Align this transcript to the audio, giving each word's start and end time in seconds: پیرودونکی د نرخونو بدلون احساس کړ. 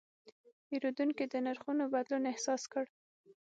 پیرودونکی 0.67 1.25
د 1.29 1.35
نرخونو 1.45 1.83
بدلون 1.93 2.23
احساس 2.31 2.61
کړ. 2.71 2.83